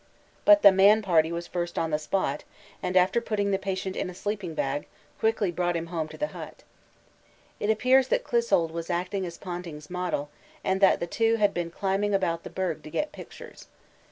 [0.45, 1.47] But the man# party was
[1.77, 2.45] on the spot first,
[2.81, 4.87] and after putting the patient in a sleeping bag,
[5.19, 6.63] quickly brought him home to the hut.
[7.59, 10.31] It appears that Clissold was acting as Ponting's 'model'
[10.63, 13.67] and that the two had been climbing about the berg to get pictures.